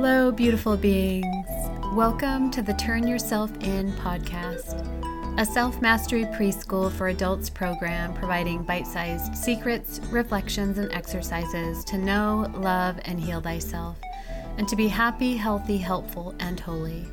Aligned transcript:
Hello, 0.00 0.30
beautiful 0.30 0.76
beings. 0.76 1.48
Welcome 1.92 2.52
to 2.52 2.62
the 2.62 2.74
Turn 2.74 3.04
Yourself 3.08 3.50
In 3.64 3.90
podcast, 3.94 4.76
a 5.40 5.44
self 5.44 5.82
mastery 5.82 6.24
preschool 6.26 6.92
for 6.92 7.08
adults 7.08 7.50
program 7.50 8.14
providing 8.14 8.62
bite 8.62 8.86
sized 8.86 9.34
secrets, 9.36 9.98
reflections, 10.12 10.78
and 10.78 10.92
exercises 10.92 11.82
to 11.86 11.98
know, 11.98 12.48
love, 12.58 13.00
and 13.06 13.18
heal 13.18 13.40
thyself, 13.40 13.98
and 14.56 14.68
to 14.68 14.76
be 14.76 14.86
happy, 14.86 15.36
healthy, 15.36 15.78
helpful, 15.78 16.32
and 16.38 16.60
holy. 16.60 17.04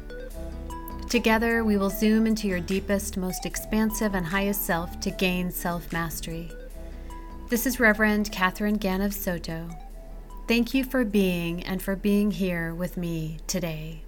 Together, 1.09 1.63
we 1.63 1.77
will 1.77 1.89
zoom 1.89 2.27
into 2.27 2.47
your 2.47 2.59
deepest, 2.59 3.17
most 3.17 3.47
expansive, 3.47 4.13
and 4.13 4.27
highest 4.27 4.63
self 4.63 4.99
to 4.99 5.09
gain 5.09 5.49
self 5.49 5.91
mastery. 5.91 6.51
This 7.49 7.65
is 7.65 7.79
Reverend 7.79 8.31
Catherine 8.31 8.77
Ganav 8.77 9.11
Soto. 9.11 9.69
Thank 10.47 10.75
you 10.75 10.83
for 10.83 11.03
being 11.03 11.63
and 11.63 11.81
for 11.81 11.95
being 11.95 12.29
here 12.29 12.71
with 12.71 12.97
me 12.97 13.39
today. 13.47 14.03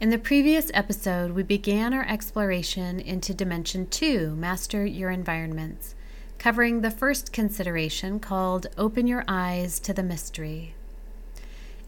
In 0.00 0.08
the 0.08 0.16
previous 0.16 0.70
episode, 0.72 1.32
we 1.32 1.42
began 1.42 1.92
our 1.92 2.06
exploration 2.08 2.98
into 2.98 3.34
Dimension 3.34 3.86
2 3.86 4.34
Master 4.34 4.86
Your 4.86 5.10
Environments, 5.10 5.94
covering 6.38 6.80
the 6.80 6.90
first 6.90 7.34
consideration 7.34 8.18
called 8.18 8.68
Open 8.78 9.06
Your 9.06 9.22
Eyes 9.28 9.78
to 9.80 9.92
the 9.92 10.02
Mystery. 10.02 10.74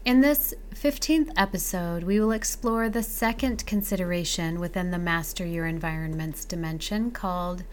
In 0.05 0.21
this 0.21 0.53
15th 0.75 1.31
episode, 1.35 2.03
we 2.03 2.19
will 2.19 2.33
explore 2.33 2.87
the 2.87 3.01
second 3.01 3.65
consideration 3.65 4.59
within 4.59 4.91
the 4.91 4.99
Master 4.99 5.43
Your 5.43 5.65
Environments 5.65 6.45
dimension 6.45 7.09
called 7.09 7.63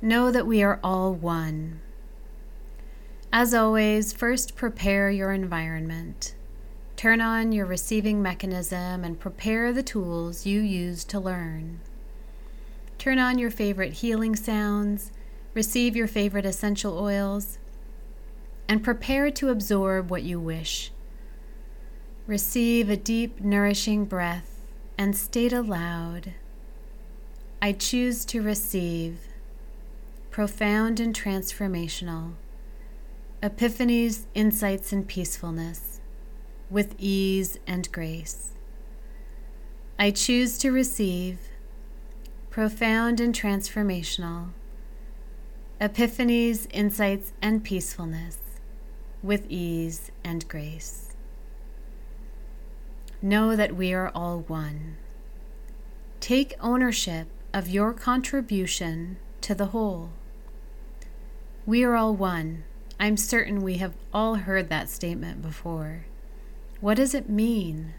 Know 0.00 0.30
that 0.30 0.46
we 0.46 0.62
are 0.62 0.80
all 0.82 1.12
one. 1.12 1.82
As 3.34 3.54
always, 3.54 4.12
first 4.12 4.56
prepare 4.56 5.10
your 5.10 5.32
environment. 5.32 6.34
Turn 6.96 7.22
on 7.22 7.50
your 7.50 7.64
receiving 7.64 8.20
mechanism 8.20 9.04
and 9.04 9.18
prepare 9.18 9.72
the 9.72 9.82
tools 9.82 10.44
you 10.44 10.60
use 10.60 11.02
to 11.04 11.18
learn. 11.18 11.80
Turn 12.98 13.18
on 13.18 13.38
your 13.38 13.50
favorite 13.50 13.94
healing 13.94 14.36
sounds, 14.36 15.12
receive 15.54 15.96
your 15.96 16.06
favorite 16.06 16.44
essential 16.44 16.98
oils, 16.98 17.58
and 18.68 18.84
prepare 18.84 19.30
to 19.30 19.48
absorb 19.48 20.10
what 20.10 20.24
you 20.24 20.38
wish. 20.38 20.92
Receive 22.26 22.90
a 22.90 22.98
deep, 22.98 23.40
nourishing 23.40 24.04
breath 24.04 24.66
and 24.98 25.16
state 25.16 25.54
aloud 25.54 26.34
I 27.62 27.72
choose 27.72 28.24
to 28.26 28.42
receive, 28.42 29.20
profound 30.30 31.00
and 31.00 31.14
transformational, 31.14 32.32
epiphanies, 33.42 34.26
insights, 34.34 34.92
and 34.92 35.08
peacefulness 35.08 36.00
with 36.70 36.94
ease 36.96 37.58
and 37.66 37.90
grace. 37.90 38.52
I 39.98 40.12
choose 40.12 40.56
to 40.58 40.70
receive, 40.70 41.40
profound 42.50 43.18
and 43.18 43.34
transformational, 43.34 44.50
epiphanies, 45.80 46.68
insights, 46.70 47.32
and 47.42 47.64
peacefulness 47.64 48.38
with 49.24 49.46
ease 49.48 50.12
and 50.22 50.46
grace. 50.46 51.16
Know 53.20 53.56
that 53.56 53.74
we 53.74 53.92
are 53.92 54.12
all 54.14 54.44
one. 54.46 54.98
Take 56.20 56.54
ownership 56.60 57.26
of 57.52 57.68
your 57.68 57.92
contribution 57.92 59.16
to 59.40 59.52
the 59.52 59.66
whole. 59.66 60.10
We 61.66 61.82
are 61.82 61.96
all 61.96 62.14
one. 62.14 62.62
I'm 63.02 63.16
certain 63.16 63.62
we 63.62 63.78
have 63.78 63.94
all 64.14 64.36
heard 64.36 64.68
that 64.68 64.88
statement 64.88 65.42
before. 65.42 66.04
What 66.80 66.98
does 66.98 67.16
it 67.16 67.28
mean? 67.28 67.94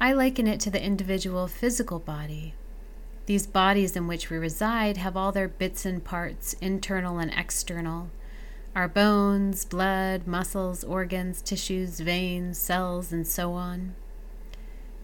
I 0.00 0.12
liken 0.12 0.48
it 0.48 0.58
to 0.62 0.70
the 0.70 0.84
individual 0.84 1.46
physical 1.46 2.00
body. 2.00 2.54
These 3.26 3.46
bodies 3.46 3.94
in 3.94 4.08
which 4.08 4.28
we 4.28 4.38
reside 4.38 4.96
have 4.96 5.16
all 5.16 5.30
their 5.30 5.46
bits 5.46 5.86
and 5.86 6.02
parts, 6.02 6.54
internal 6.54 7.20
and 7.20 7.32
external 7.32 8.10
our 8.74 8.88
bones, 8.88 9.64
blood, 9.64 10.26
muscles, 10.26 10.82
organs, 10.82 11.40
tissues, 11.40 12.00
veins, 12.00 12.58
cells, 12.58 13.12
and 13.12 13.24
so 13.24 13.52
on. 13.52 13.94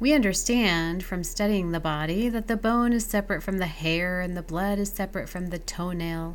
We 0.00 0.12
understand 0.12 1.04
from 1.04 1.22
studying 1.22 1.70
the 1.70 1.78
body 1.78 2.28
that 2.30 2.48
the 2.48 2.56
bone 2.56 2.92
is 2.92 3.04
separate 3.04 3.44
from 3.44 3.59
the 3.59 3.66
hair 3.66 4.20
and 4.20 4.36
the 4.36 4.42
blood 4.42 4.80
is 4.80 4.88
separate 4.88 5.28
from 5.28 5.50
the 5.50 5.59
toenail 5.60 6.34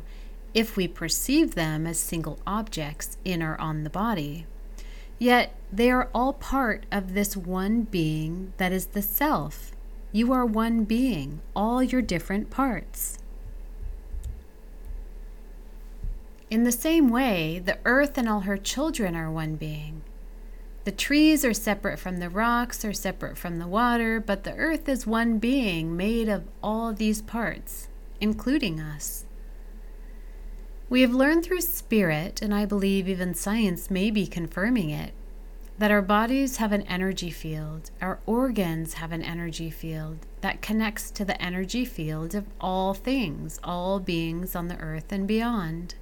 if 0.54 0.76
we 0.76 0.88
perceive 0.88 1.54
them 1.54 1.86
as 1.86 1.98
single 1.98 2.38
objects 2.46 3.18
in 3.24 3.42
or 3.42 3.56
on 3.56 3.84
the 3.84 3.90
body. 3.90 4.46
Yet 5.18 5.54
they 5.72 5.90
are 5.90 6.08
all 6.14 6.32
part 6.32 6.86
of 6.90 7.14
this 7.14 7.36
one 7.36 7.82
being 7.82 8.52
that 8.56 8.72
is 8.72 8.86
the 8.86 9.02
self. 9.02 9.72
You 10.12 10.32
are 10.32 10.46
one 10.46 10.84
being, 10.84 11.40
all 11.56 11.82
your 11.82 12.02
different 12.02 12.48
parts. 12.50 13.18
In 16.50 16.62
the 16.62 16.72
same 16.72 17.08
way, 17.08 17.58
the 17.58 17.78
earth 17.84 18.16
and 18.16 18.28
all 18.28 18.40
her 18.40 18.56
children 18.56 19.16
are 19.16 19.30
one 19.30 19.56
being. 19.56 20.02
The 20.84 20.92
trees 20.92 21.44
are 21.44 21.54
separate 21.54 21.98
from 21.98 22.18
the 22.18 22.28
rocks, 22.28 22.84
are 22.84 22.92
separate 22.92 23.38
from 23.38 23.58
the 23.58 23.66
water, 23.66 24.20
but 24.20 24.44
the 24.44 24.54
earth 24.54 24.88
is 24.88 25.06
one 25.06 25.38
being 25.38 25.96
made 25.96 26.28
of 26.28 26.44
all 26.62 26.92
these 26.92 27.22
parts, 27.22 27.88
including 28.20 28.78
us. 28.78 29.23
We 30.90 31.00
have 31.00 31.14
learned 31.14 31.44
through 31.44 31.62
spirit, 31.62 32.42
and 32.42 32.54
I 32.54 32.66
believe 32.66 33.08
even 33.08 33.32
science 33.32 33.90
may 33.90 34.10
be 34.10 34.26
confirming 34.26 34.90
it, 34.90 35.14
that 35.78 35.90
our 35.90 36.02
bodies 36.02 36.58
have 36.58 36.72
an 36.72 36.82
energy 36.82 37.30
field, 37.30 37.90
our 38.02 38.20
organs 38.26 38.94
have 38.94 39.10
an 39.10 39.22
energy 39.22 39.70
field 39.70 40.18
that 40.42 40.60
connects 40.60 41.10
to 41.12 41.24
the 41.24 41.40
energy 41.42 41.86
field 41.86 42.34
of 42.34 42.44
all 42.60 42.92
things, 42.92 43.58
all 43.64 43.98
beings 43.98 44.54
on 44.54 44.68
the 44.68 44.76
earth 44.76 45.10
and 45.10 45.26
beyond. 45.26 45.94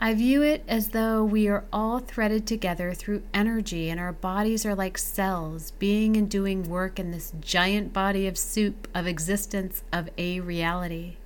I 0.00 0.14
view 0.14 0.42
it 0.42 0.64
as 0.66 0.88
though 0.90 1.24
we 1.24 1.48
are 1.48 1.64
all 1.72 1.98
threaded 1.98 2.46
together 2.46 2.94
through 2.94 3.24
energy, 3.34 3.90
and 3.90 3.98
our 3.98 4.12
bodies 4.12 4.64
are 4.64 4.74
like 4.74 4.96
cells, 4.96 5.72
being 5.72 6.16
and 6.16 6.30
doing 6.30 6.68
work 6.68 7.00
in 7.00 7.10
this 7.10 7.32
giant 7.40 7.92
body 7.92 8.28
of 8.28 8.38
soup 8.38 8.86
of 8.94 9.08
existence 9.08 9.82
of 9.92 10.08
a 10.16 10.38
reality. 10.40 11.16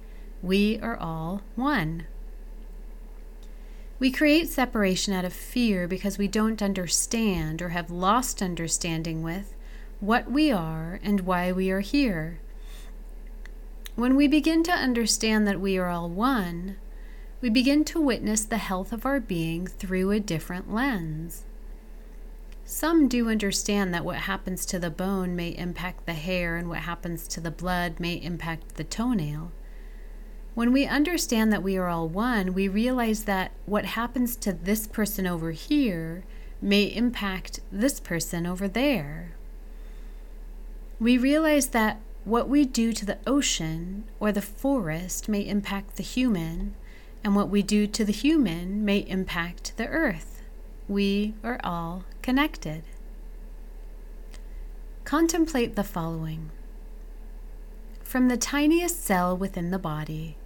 We 0.47 0.79
are 0.79 0.97
all 0.97 1.43
one. 1.57 2.07
We 3.99 4.13
create 4.13 4.49
separation 4.49 5.13
out 5.13 5.25
of 5.25 5.33
fear 5.33 5.89
because 5.89 6.19
we 6.19 6.29
don't 6.29 6.63
understand 6.63 7.61
or 7.61 7.71
have 7.71 7.91
lost 7.91 8.41
understanding 8.41 9.25
with 9.25 9.57
what 9.99 10.31
we 10.31 10.53
are 10.53 11.01
and 11.03 11.23
why 11.23 11.51
we 11.51 11.73
are 11.73 11.81
here. 11.81 12.39
When 13.97 14.15
we 14.15 14.29
begin 14.29 14.63
to 14.63 14.71
understand 14.71 15.49
that 15.49 15.61
we 15.61 15.79
are 15.79 15.89
all 15.89 16.09
one, 16.09 16.77
we 17.41 17.51
begin 17.51 17.85
to 17.87 18.01
witness 18.01 18.45
the 18.45 18.59
health 18.59 18.93
of 18.93 19.05
our 19.05 19.19
being 19.19 19.67
through 19.67 20.13
a 20.13 20.21
different 20.21 20.73
lens. 20.73 21.43
Some 22.65 23.09
do 23.09 23.29
understand 23.29 23.93
that 23.95 24.05
what 24.05 24.19
happens 24.19 24.65
to 24.67 24.79
the 24.79 24.91
bone 24.91 25.35
may 25.35 25.49
impact 25.59 26.07
the 26.07 26.15
hair, 26.15 26.55
and 26.55 26.69
what 26.69 26.83
happens 26.83 27.27
to 27.29 27.41
the 27.41 27.51
blood 27.51 27.99
may 27.99 28.15
impact 28.15 28.77
the 28.77 28.85
toenail. 28.85 29.51
When 30.57 30.73
we 30.73 30.87
understand 30.87 31.53
that 31.53 31.63
we 31.63 31.77
are 31.77 31.87
all 31.87 32.09
one, 32.09 32.55
we 32.55 32.67
realize 32.67 33.25
that 33.25 33.53
what 33.67 33.85
happens 33.85 34.37
to 34.37 34.55
this 34.55 34.87
person 34.87 35.27
over 35.27 35.51
here 35.51 36.25
may 36.63 36.85
impact 36.85 37.61
this 37.71 38.01
person 38.01 38.47
over 38.47 38.67
there. 38.67 39.35
We 40.99 41.19
realize 41.19 41.67
that 41.69 42.01
what 42.25 42.49
we 42.49 42.65
do 42.65 42.95
to 42.95 43.05
the 43.05 43.19
ocean 43.27 44.05
or 44.19 44.33
the 44.33 44.41
forest 44.41 45.29
may 45.29 45.47
impact 45.47 45.97
the 45.97 46.03
human, 46.03 46.75
and 47.23 47.37
what 47.37 47.51
we 47.51 47.63
do 47.63 47.87
to 47.89 48.03
the 48.03 48.11
human 48.11 48.83
may 48.83 49.01
impact 49.01 49.77
the 49.77 49.89
earth. 49.89 50.41
We 50.89 51.35
are 51.45 51.61
all 51.63 52.05
connected. 52.23 52.83
Contemplate 55.05 55.77
the 55.77 55.85
following 55.85 56.49
From 58.03 58.29
the 58.29 58.39
tiniest 58.39 59.05
cell 59.05 59.37
within 59.37 59.71
the 59.71 59.79
body 59.79 60.39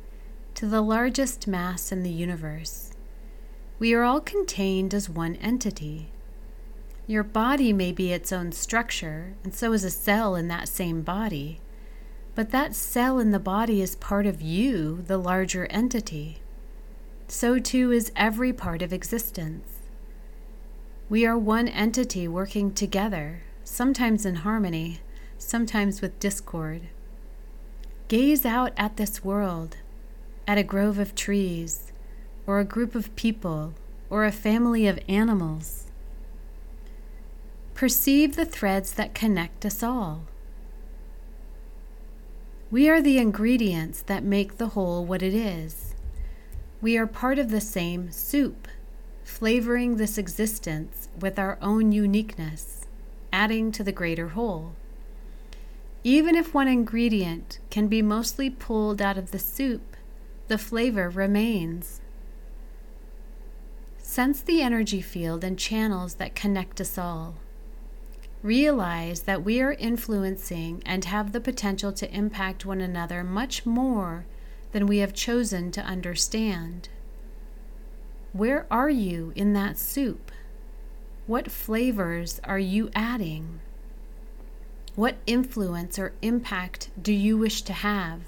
to 0.60 0.66
the 0.66 0.82
largest 0.82 1.48
mass 1.48 1.90
in 1.90 2.02
the 2.02 2.10
universe, 2.10 2.92
we 3.78 3.94
are 3.94 4.04
all 4.04 4.20
contained 4.20 4.92
as 4.92 5.08
one 5.08 5.36
entity. 5.36 6.10
Your 7.06 7.22
body 7.22 7.72
may 7.72 7.92
be 7.92 8.12
its 8.12 8.30
own 8.30 8.52
structure, 8.52 9.32
and 9.42 9.54
so 9.54 9.72
is 9.72 9.84
a 9.84 9.90
cell 9.90 10.36
in 10.36 10.48
that 10.48 10.68
same 10.68 11.00
body. 11.00 11.60
But 12.34 12.50
that 12.50 12.74
cell 12.74 13.18
in 13.18 13.30
the 13.30 13.38
body 13.38 13.80
is 13.80 13.96
part 13.96 14.26
of 14.26 14.42
you, 14.42 15.02
the 15.06 15.16
larger 15.16 15.66
entity 15.66 16.40
so 17.30 17.58
too 17.58 17.92
is 17.92 18.12
every 18.16 18.52
part 18.52 18.82
of 18.82 18.92
existence. 18.92 19.78
We 21.08 21.24
are 21.24 21.38
one 21.38 21.68
entity 21.68 22.28
working 22.28 22.72
together, 22.74 23.42
sometimes 23.64 24.26
in 24.26 24.36
harmony, 24.36 25.00
sometimes 25.38 26.00
with 26.00 26.18
discord. 26.18 26.82
Gaze 28.08 28.44
out 28.44 28.72
at 28.76 28.96
this 28.96 29.24
world, 29.24 29.76
at 30.50 30.58
a 30.58 30.64
grove 30.64 30.98
of 30.98 31.14
trees, 31.14 31.92
or 32.44 32.58
a 32.58 32.64
group 32.64 32.96
of 32.96 33.14
people, 33.14 33.72
or 34.10 34.24
a 34.24 34.32
family 34.32 34.84
of 34.88 34.98
animals. 35.06 35.86
Perceive 37.72 38.34
the 38.34 38.44
threads 38.44 38.94
that 38.94 39.14
connect 39.14 39.64
us 39.64 39.80
all. 39.80 40.24
We 42.68 42.88
are 42.88 43.00
the 43.00 43.18
ingredients 43.18 44.02
that 44.02 44.24
make 44.24 44.56
the 44.56 44.70
whole 44.70 45.04
what 45.04 45.22
it 45.22 45.34
is. 45.34 45.94
We 46.80 46.98
are 46.98 47.06
part 47.06 47.38
of 47.38 47.50
the 47.50 47.60
same 47.60 48.10
soup, 48.10 48.66
flavoring 49.22 49.98
this 49.98 50.18
existence 50.18 51.08
with 51.20 51.38
our 51.38 51.58
own 51.62 51.92
uniqueness, 51.92 52.88
adding 53.32 53.70
to 53.70 53.84
the 53.84 53.92
greater 53.92 54.30
whole. 54.30 54.72
Even 56.02 56.34
if 56.34 56.52
one 56.52 56.66
ingredient 56.66 57.60
can 57.70 57.86
be 57.86 58.02
mostly 58.02 58.50
pulled 58.50 59.00
out 59.00 59.16
of 59.16 59.30
the 59.30 59.38
soup, 59.38 59.89
the 60.50 60.58
flavor 60.58 61.08
remains. 61.08 62.00
Sense 63.98 64.40
the 64.40 64.62
energy 64.62 65.00
field 65.00 65.44
and 65.44 65.56
channels 65.56 66.14
that 66.14 66.34
connect 66.34 66.80
us 66.80 66.98
all. 66.98 67.36
Realize 68.42 69.20
that 69.20 69.44
we 69.44 69.60
are 69.60 69.74
influencing 69.74 70.82
and 70.84 71.04
have 71.04 71.30
the 71.30 71.40
potential 71.40 71.92
to 71.92 72.12
impact 72.12 72.66
one 72.66 72.80
another 72.80 73.22
much 73.22 73.64
more 73.64 74.26
than 74.72 74.88
we 74.88 74.98
have 74.98 75.14
chosen 75.14 75.70
to 75.70 75.82
understand. 75.82 76.88
Where 78.32 78.66
are 78.72 78.90
you 78.90 79.32
in 79.36 79.52
that 79.52 79.78
soup? 79.78 80.32
What 81.28 81.48
flavors 81.48 82.40
are 82.42 82.58
you 82.58 82.90
adding? 82.92 83.60
What 84.96 85.18
influence 85.28 85.96
or 85.96 86.12
impact 86.22 86.90
do 87.00 87.12
you 87.12 87.38
wish 87.38 87.62
to 87.62 87.72
have? 87.72 88.22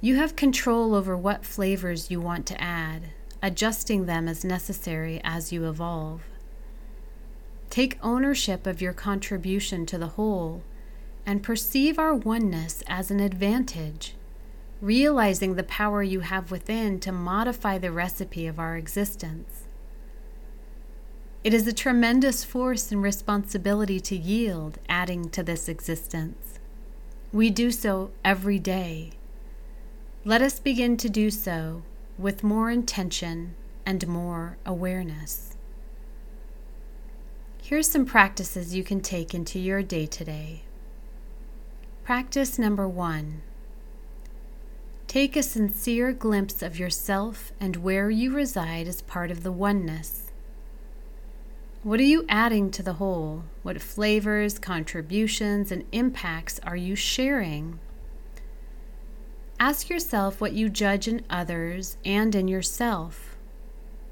You 0.00 0.14
have 0.14 0.36
control 0.36 0.94
over 0.94 1.16
what 1.16 1.44
flavors 1.44 2.08
you 2.08 2.20
want 2.20 2.46
to 2.46 2.60
add, 2.60 3.10
adjusting 3.42 4.06
them 4.06 4.28
as 4.28 4.44
necessary 4.44 5.20
as 5.24 5.52
you 5.52 5.68
evolve. 5.68 6.22
Take 7.68 7.98
ownership 8.00 8.64
of 8.64 8.80
your 8.80 8.92
contribution 8.92 9.86
to 9.86 9.98
the 9.98 10.08
whole 10.08 10.62
and 11.26 11.42
perceive 11.42 11.98
our 11.98 12.14
oneness 12.14 12.84
as 12.86 13.10
an 13.10 13.18
advantage, 13.18 14.14
realizing 14.80 15.56
the 15.56 15.64
power 15.64 16.00
you 16.00 16.20
have 16.20 16.52
within 16.52 17.00
to 17.00 17.10
modify 17.10 17.76
the 17.76 17.90
recipe 17.90 18.46
of 18.46 18.60
our 18.60 18.76
existence. 18.76 19.64
It 21.42 21.52
is 21.52 21.66
a 21.66 21.72
tremendous 21.72 22.44
force 22.44 22.92
and 22.92 23.02
responsibility 23.02 23.98
to 24.00 24.16
yield, 24.16 24.78
adding 24.88 25.28
to 25.30 25.42
this 25.42 25.68
existence. 25.68 26.60
We 27.32 27.50
do 27.50 27.72
so 27.72 28.12
every 28.24 28.60
day. 28.60 29.17
Let 30.28 30.42
us 30.42 30.60
begin 30.60 30.98
to 30.98 31.08
do 31.08 31.30
so 31.30 31.84
with 32.18 32.44
more 32.44 32.70
intention 32.70 33.54
and 33.86 34.06
more 34.06 34.58
awareness. 34.66 35.56
Here's 37.62 37.90
some 37.90 38.04
practices 38.04 38.74
you 38.74 38.84
can 38.84 39.00
take 39.00 39.32
into 39.32 39.58
your 39.58 39.82
day 39.82 40.04
today. 40.04 40.64
Practice 42.04 42.58
number 42.58 42.86
one 42.86 43.40
Take 45.06 45.34
a 45.34 45.42
sincere 45.42 46.12
glimpse 46.12 46.60
of 46.60 46.78
yourself 46.78 47.50
and 47.58 47.76
where 47.76 48.10
you 48.10 48.30
reside 48.30 48.86
as 48.86 49.00
part 49.00 49.30
of 49.30 49.42
the 49.42 49.50
oneness. 49.50 50.30
What 51.82 52.00
are 52.00 52.02
you 52.02 52.26
adding 52.28 52.70
to 52.72 52.82
the 52.82 53.00
whole? 53.00 53.44
What 53.62 53.80
flavors, 53.80 54.58
contributions, 54.58 55.72
and 55.72 55.86
impacts 55.90 56.60
are 56.64 56.76
you 56.76 56.96
sharing? 56.96 57.80
Ask 59.60 59.90
yourself 59.90 60.40
what 60.40 60.52
you 60.52 60.68
judge 60.68 61.08
in 61.08 61.24
others 61.28 61.96
and 62.04 62.34
in 62.34 62.46
yourself. 62.46 63.36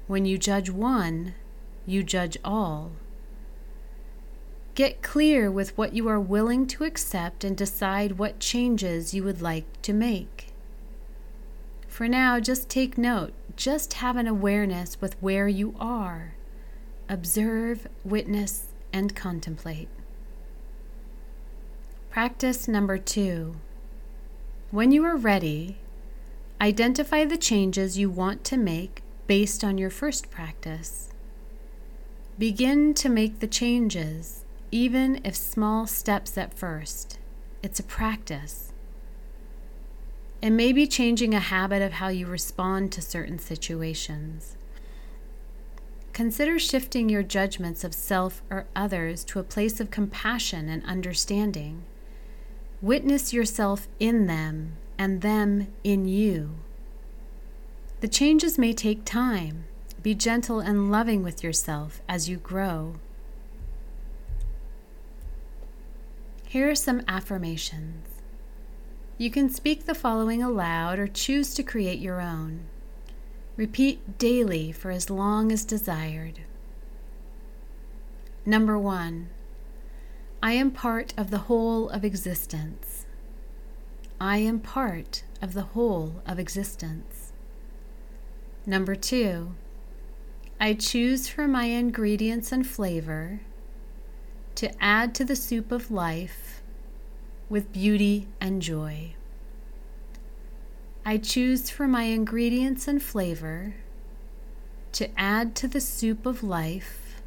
When 0.07 0.25
you 0.25 0.37
judge 0.37 0.69
one, 0.69 1.35
you 1.85 2.03
judge 2.03 2.37
all. 2.43 2.91
Get 4.75 5.01
clear 5.01 5.49
with 5.49 5.77
what 5.77 5.93
you 5.93 6.07
are 6.09 6.19
willing 6.19 6.67
to 6.67 6.83
accept 6.83 7.43
and 7.43 7.55
decide 7.55 8.19
what 8.19 8.39
changes 8.39 9.13
you 9.13 9.23
would 9.23 9.41
like 9.41 9.81
to 9.83 9.93
make. 9.93 10.53
For 11.87 12.07
now, 12.07 12.39
just 12.39 12.69
take 12.69 12.97
note, 12.97 13.33
just 13.55 13.93
have 13.93 14.17
an 14.17 14.27
awareness 14.27 15.01
with 15.01 15.15
where 15.21 15.47
you 15.47 15.73
are 15.79 16.35
observe, 17.09 17.87
witness, 18.03 18.67
and 18.91 19.15
contemplate. 19.15 19.87
Practice 22.09 22.67
number 22.67 22.97
two. 22.97 23.55
When 24.69 24.91
you 24.91 25.05
are 25.05 25.15
ready, 25.15 25.77
identify 26.59 27.23
the 27.23 27.37
changes 27.37 27.97
you 27.97 28.09
want 28.09 28.43
to 28.43 28.57
make 28.57 29.01
based 29.25 29.63
on 29.63 29.77
your 29.77 29.89
first 29.89 30.29
practice. 30.29 31.09
Begin 32.37 32.93
to 32.95 33.07
make 33.07 33.39
the 33.39 33.47
changes, 33.47 34.43
even 34.69 35.21
if 35.23 35.37
small 35.37 35.87
steps 35.87 36.37
at 36.37 36.53
first. 36.53 37.17
It's 37.63 37.79
a 37.79 37.83
practice. 37.83 38.73
It 40.41 40.49
may 40.49 40.73
be 40.73 40.85
changing 40.85 41.33
a 41.33 41.39
habit 41.39 41.81
of 41.81 41.93
how 41.93 42.09
you 42.09 42.27
respond 42.27 42.91
to 42.91 43.01
certain 43.01 43.39
situations. 43.39 44.57
Consider 46.11 46.59
shifting 46.59 47.07
your 47.07 47.23
judgments 47.23 47.85
of 47.85 47.95
self 47.95 48.41
or 48.49 48.65
others 48.75 49.23
to 49.25 49.39
a 49.39 49.43
place 49.43 49.79
of 49.79 49.91
compassion 49.91 50.67
and 50.67 50.83
understanding. 50.83 51.83
Witness 52.81 53.33
yourself 53.33 53.87
in 53.99 54.27
them 54.27 54.73
and 54.99 55.21
them 55.21 55.67
in 55.83 56.07
you. 56.07 56.51
The 58.01 58.07
changes 58.07 58.59
may 58.59 58.73
take 58.73 59.03
time. 59.03 59.65
Be 60.03 60.13
gentle 60.13 60.59
and 60.59 60.91
loving 60.91 61.23
with 61.23 61.43
yourself 61.43 62.01
as 62.07 62.29
you 62.29 62.37
grow. 62.37 62.95
Here 66.47 66.69
are 66.69 66.75
some 66.75 67.01
affirmations. 67.07 68.05
You 69.17 69.31
can 69.31 69.49
speak 69.49 69.85
the 69.85 69.95
following 69.95 70.43
aloud 70.43 70.99
or 70.99 71.07
choose 71.07 71.55
to 71.55 71.63
create 71.63 71.99
your 71.99 72.21
own. 72.21 72.59
Repeat 73.55 74.19
daily 74.19 74.71
for 74.71 74.91
as 74.91 75.09
long 75.09 75.51
as 75.51 75.65
desired. 75.65 76.41
Number 78.45 78.77
one, 78.77 79.29
I 80.41 80.51
am 80.53 80.69
part 80.69 81.13
of 81.17 81.31
the 81.31 81.39
whole 81.39 81.89
of 81.89 82.05
existence. 82.05 83.07
I 84.21 84.37
am 84.37 84.59
part 84.59 85.23
of 85.41 85.53
the 85.53 85.63
whole 85.73 86.21
of 86.27 86.37
existence. 86.37 87.33
Number 88.65 88.95
two, 88.95 89.55
I 90.59 90.73
choose 90.73 91.27
for 91.27 91.47
my 91.47 91.65
ingredients 91.65 92.51
and 92.51 92.67
flavor 92.67 93.41
to 94.55 94.71
add 94.83 95.15
to 95.15 95.25
the 95.25 95.35
soup 95.35 95.71
of 95.71 95.89
life 95.89 96.61
with 97.49 97.73
beauty 97.73 98.27
and 98.39 98.61
joy. 98.61 99.15
I 101.03 101.17
choose 101.17 101.69
for 101.69 101.87
my 101.87 102.03
ingredients 102.03 102.87
and 102.87 103.01
flavor 103.01 103.75
to 104.91 105.09
add 105.19 105.55
to 105.55 105.67
the 105.67 105.81
soup 105.81 106.25
of 106.25 106.43
life 106.43 107.21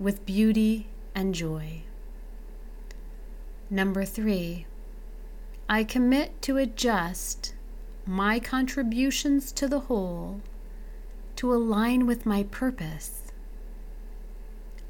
with 0.00 0.26
beauty 0.26 0.88
and 1.14 1.34
joy. 1.34 1.82
Number 3.72 4.04
three, 4.04 4.66
I 5.66 5.82
commit 5.82 6.42
to 6.42 6.58
adjust 6.58 7.54
my 8.04 8.38
contributions 8.38 9.50
to 9.52 9.66
the 9.66 9.80
whole 9.88 10.42
to 11.36 11.54
align 11.54 12.04
with 12.04 12.26
my 12.26 12.42
purpose. 12.42 13.32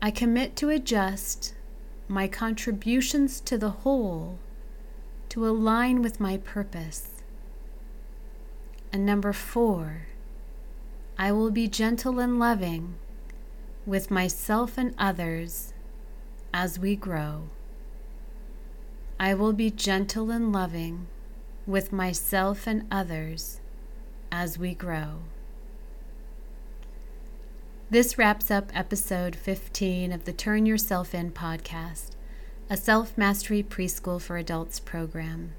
I 0.03 0.11
commit 0.11 0.57
to 0.57 0.69
adjust 0.69 1.55
my 2.09 2.27
contributions 2.27 3.41
to 3.43 3.57
the 3.57 3.71
whole 3.71 4.41
to 5.29 5.47
align 5.47 6.03
with 6.03 6.19
my 6.19 6.39
purpose. 6.39 7.23
And 8.93 9.07
number 9.07 9.33
four, 9.33 10.09
I 11.17 11.31
will 11.31 11.53
be 11.53 11.69
gentle 11.69 12.19
and 12.19 12.41
loving 12.41 12.97
with 13.87 14.11
myself 14.11 14.77
and 14.77 14.93
others 14.99 15.73
as 16.53 16.81
we 16.81 16.97
grow. 16.97 17.45
I 19.23 19.35
will 19.35 19.52
be 19.52 19.71
gentle 19.71 20.33
and 20.33 20.52
loving 20.52 21.07
with 21.64 21.93
myself 21.93 22.67
and 22.67 22.88
others 22.91 23.61
as 24.33 24.59
we 24.59 24.75
grow. 24.75 25.19
This 27.88 28.19
wraps 28.19 28.50
up 28.50 28.73
episode 28.75 29.37
15 29.37 30.11
of 30.11 30.25
the 30.25 30.33
Turn 30.33 30.67
Yourself 30.67 31.14
In 31.14 31.31
podcast, 31.31 32.17
a 32.69 32.76
self 32.76 33.17
mastery 33.17 33.62
preschool 33.62 34.21
for 34.21 34.38
adults 34.38 34.81
program. 34.81 35.52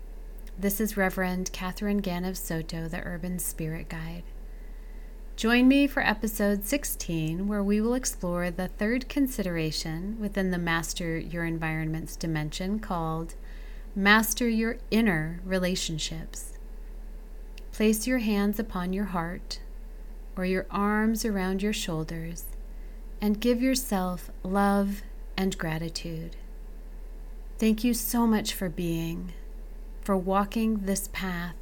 This 0.60 0.82
is 0.82 0.98
Reverend 0.98 1.54
Catherine 1.54 2.02
Ganav 2.02 2.36
Soto, 2.36 2.90
the 2.90 3.02
Urban 3.06 3.40
Spirit 3.40 3.88
Guide. 3.88 4.24
Join 5.38 5.70
me 5.70 5.88
for 5.88 6.06
episode 6.06 6.66
16, 6.66 7.48
where 7.48 7.64
we 7.64 7.80
will 7.80 7.94
explore 7.94 8.52
the 8.52 8.68
third 8.68 9.08
consideration 9.08 10.18
within 10.20 10.52
the 10.52 10.58
Master 10.58 11.18
Your 11.18 11.46
Environments 11.46 12.18
dimension 12.18 12.80
called 12.80 13.36
Master 13.96 14.50
Your 14.50 14.78
Inner 14.90 15.40
Relationships. 15.46 16.58
Place 17.72 18.08
your 18.08 18.18
hands 18.18 18.58
upon 18.58 18.92
your 18.92 19.06
heart 19.06 19.60
or 20.36 20.46
your 20.46 20.66
arms 20.72 21.24
around 21.24 21.62
your 21.62 21.74
shoulders 21.74 22.46
and 23.22 23.40
give 23.40 23.62
yourself 23.62 24.32
love 24.42 25.04
and 25.38 25.56
gratitude. 25.60 26.38
Thank 27.60 27.84
you 27.84 27.94
so 27.94 28.26
much 28.26 28.56
for 28.56 28.68
being, 28.68 29.32
for 30.02 30.18
walking 30.18 30.86
this 30.86 31.08
path, 31.14 31.56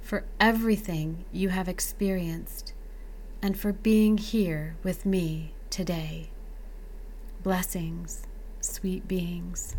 for 0.00 0.26
everything 0.38 1.24
you 1.32 1.48
have 1.48 1.68
experienced, 1.68 2.74
and 3.42 3.58
for 3.58 3.72
being 3.72 4.18
here 4.18 4.76
with 4.84 5.04
me 5.04 5.52
today. 5.68 6.30
Blessings, 7.42 8.22
sweet 8.60 9.08
beings. 9.08 9.74